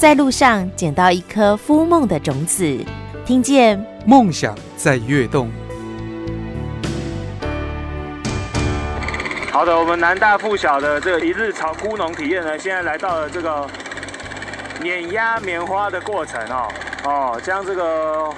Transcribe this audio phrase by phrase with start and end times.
[0.00, 2.64] 在路上捡到一颗孵梦的种子，
[3.26, 5.52] 听见梦想在跃动。
[9.52, 13.68] 好的，我们南大附小的这个一日草菇农体验呢，现在来到了这个
[14.80, 16.68] 碾压棉花的过程哦
[17.04, 18.32] 哦，将这个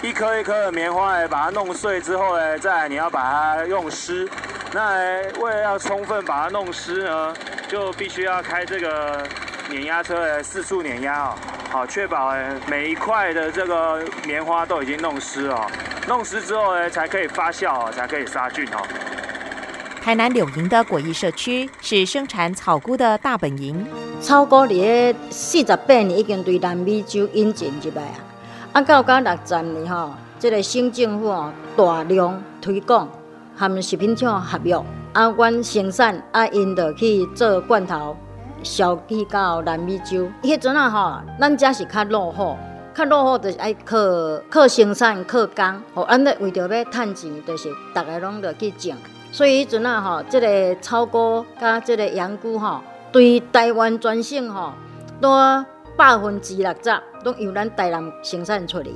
[0.00, 4.26] 一颗一颗的棉花来把它弄碎之后呢，再来你要把它用湿。
[4.72, 7.34] 那为了要充分把它弄湿呢，
[7.68, 9.22] 就必须要开这个
[9.70, 11.34] 碾压车来四处碾压哦，
[11.70, 12.32] 好确保
[12.68, 15.66] 每一块的这个棉花都已经弄湿哦，
[16.06, 18.78] 弄湿之后呢，才可以发酵哦，才可以杀菌哦。
[20.02, 23.86] 台南柳营的果艺社区是生产草菇的大本营。
[24.20, 28.20] 草菇伫四十八年已经对南美洲引进入来啊，
[28.74, 33.08] 啊到到六十年吼，这个省政府哦大量推广，
[33.56, 34.76] 含食品厂合约，
[35.14, 38.14] 啊，阮生产啊，因着去做罐头，
[38.64, 40.28] 销去到南美洲。
[40.42, 42.56] 迄阵啊吼，咱遮是较落后，
[42.94, 43.96] 较落后就是爱靠
[44.48, 48.96] 靠生产靠工，吼，咱咧为着要趁钱，就是逐个拢着去种。
[49.30, 52.80] 所以迄阵啊，吼，即个草菇甲即个羊菇吼，
[53.12, 54.72] 对台湾全省吼，
[55.20, 55.30] 都
[55.96, 58.86] 百分之六十都由咱台南生产出来。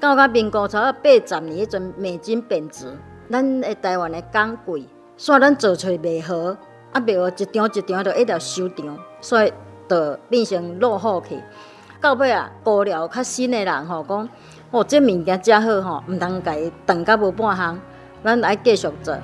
[0.00, 2.92] 到到民国差八十年迄阵，美金贬值，
[3.30, 4.84] 咱的台湾的钢贵，
[5.16, 6.56] 所以咱做出袂好，
[6.92, 9.52] 啊袂有一张一张就一直收场，所以
[9.88, 11.40] 就变成落后去。
[12.00, 14.28] 到尾啊，过了较新的人吼讲，
[14.70, 17.78] 哦，这物件真好吼，毋通家断甲无半项，
[18.24, 19.16] 咱来继续做。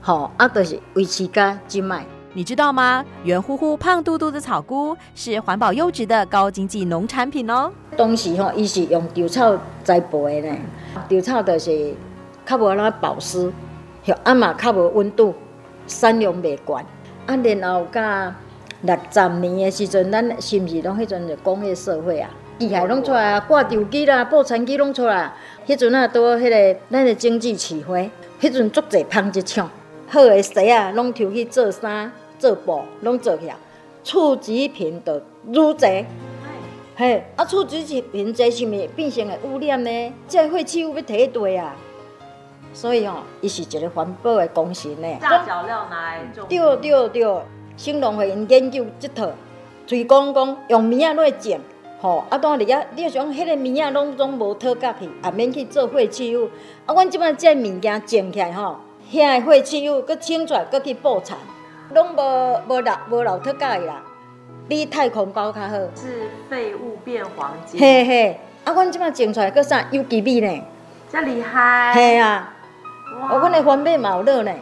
[0.00, 2.04] 吼，啊，就是维持家今卖。
[2.34, 3.04] 你知道吗？
[3.24, 7.70] 圆乎乎、胖嘟嘟的草菇是环保优质的高经济农产品哦。
[7.96, 10.56] 当时吼，伊是用稻草栽培的呢。
[11.08, 11.94] 稻草就是
[12.46, 13.52] 较无那保湿，
[14.24, 15.34] 啊嘛较无温度，
[15.86, 16.86] 产量袂悬。
[17.26, 18.34] 啊，然后甲
[18.82, 22.28] 六十年的时阵，咱是毋是拢迄阵就工业社会啊？
[22.58, 25.32] 机械拢出来啊，挂吊机啦、布产机拢出来。
[25.66, 28.10] 迄阵啊，都迄个咱的经济起飞，
[28.40, 29.70] 迄阵足侪芳一厂。
[30.08, 33.56] 好的鞋啊，拢抽去做衫、做布，拢做起啊。
[34.04, 35.16] 厝子品就
[35.48, 36.04] 愈侪，
[36.96, 37.76] 嘿，啊，厝子
[38.12, 40.12] 品侪是咪变成个污染呢？
[40.28, 41.76] 这废弃物要摕地啊，
[42.72, 45.08] 所以吼，伊是一个环保的公司呢。
[45.20, 46.46] 炸脚料拿来种。
[46.48, 47.42] 对对对，
[47.76, 49.28] 新农会因研究即套，
[49.86, 51.60] 推广讲用物仔来种，
[52.00, 56.48] 吼，啊，当然你啊，你想迄个物仔拢总无脱甲去，也免去做废弃物。
[56.86, 58.76] 啊，阮即摆这物件种起来吼。
[59.12, 61.36] 遐个废弃物，佮清出来，佮去布产，
[61.92, 64.02] 拢无无留无留脱甲个啦，
[64.66, 65.68] 比太空包较好。
[65.68, 67.78] 是废物变黄金。
[67.78, 70.62] 嘿嘿，啊，阮即摆种出来，佮啥有机米呢？
[71.10, 71.92] 遮厉害。
[71.92, 72.51] 嘿啊，
[73.30, 74.52] 我阮的环保嘛有乐呢。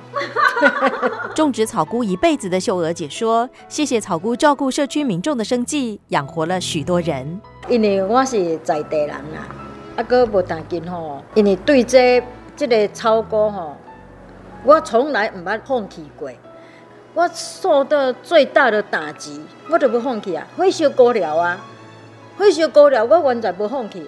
[1.34, 7.40] 种植草菇一辈子的秀娥姐说：“谢谢草菇照顾社区民众的生计，养活了许多人。
[7.68, 9.48] 因为我是在地人啦，
[9.96, 12.22] 啊，哥无当紧吼，因为对这
[12.54, 13.76] 这个草菇吼。”
[14.62, 16.30] 我从来唔捌放弃过，
[17.14, 20.46] 我受到最大的打击，我就不放弃啊！
[20.54, 21.58] 火烧高了啊，
[22.36, 24.06] 火烧高了，我完全不放弃，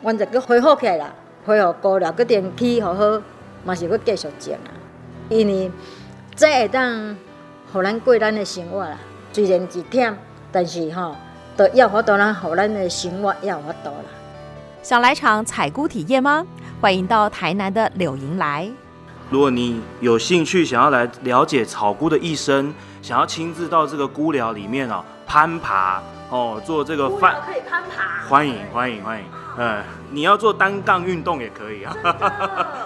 [0.00, 1.12] 完全佮恢复起来啦，
[1.44, 3.20] 恢复高了，佮电气好好，
[3.64, 4.70] 嘛是要继续种啊。
[5.28, 5.70] 因为
[6.34, 7.16] 这会当
[7.72, 8.96] 互咱过咱的生活啦，
[9.32, 10.14] 虽然是忝，
[10.50, 11.14] 但是吼，
[11.56, 14.04] 都要法度咱互咱的生活要好多啦。
[14.82, 16.46] 想来场采菇体验吗？
[16.80, 18.70] 欢迎到台南的柳营来。
[19.28, 29.24] 如果你有兴趣想要来了解草菇的一生，想要亲自到这个菇寮里面哦攀爬哦做这个饭可以攀爬，欢迎欢迎欢迎，
[29.56, 31.94] 呃，你要做单杠运动也可以啊，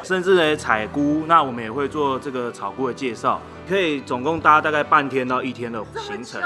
[0.04, 3.40] 甚至呢采菇，那我们也会做这个草菇的介绍。
[3.66, 6.38] 可以总共搭大概半天到一天的行程，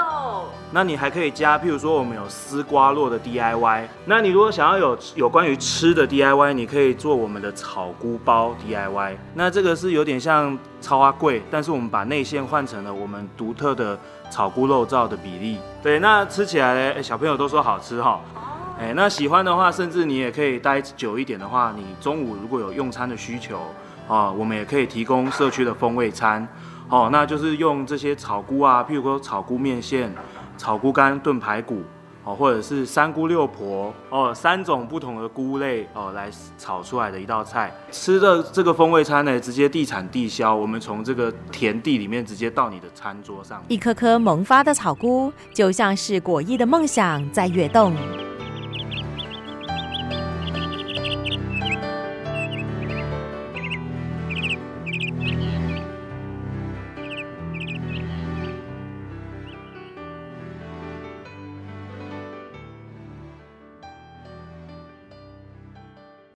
[0.71, 13.99] 那你还可以加，譬如说我们有丝瓜络的 DIY，那你如果想要有有关于吃的 DIY，你可以做我们的草菇包 DIY，那这个是有点像超阿贵，但是我们把内馅换成了我们独特的
[14.31, 18.21] 草菇肉燥的比例，对，那吃起来呢，小朋友都说好吃哈，
[18.79, 23.59] 哎，那喜欢的话，甚至你也可以待久一点的话，你中午如果有用餐的需求
[24.07, 26.47] 啊，我们也可以提供社区的风味餐。
[26.87, 30.09] 哦，那就是用这些草菇啊，譬如说草菇面线、
[30.57, 31.83] 草菇干炖排骨，
[32.23, 37.69] 哦，或者是三菇六婆，哦，三种不同的菇类哦来炒出来的一道菜。
[37.91, 43.61] 吃的这个风味餐呢，直接地产地销，我们从这个田地里面直接到你的餐桌上。
[43.67, 47.93] 一颗颗萌发的草菇，就像是果艺的梦想在跃动。